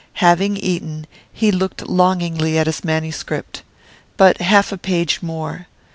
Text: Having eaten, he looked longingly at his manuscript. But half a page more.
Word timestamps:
Having 0.13 0.57
eaten, 0.57 1.05
he 1.31 1.51
looked 1.51 1.87
longingly 1.87 2.57
at 2.57 2.65
his 2.65 2.83
manuscript. 2.83 3.61
But 4.17 4.41
half 4.41 4.71
a 4.71 4.77
page 4.79 5.21
more. 5.21 5.67